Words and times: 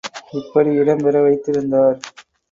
இப்படி 0.33 0.71
இடம் 0.73 1.03
பெற 1.03 1.21
வைத்திருந்தார்! 1.21 1.99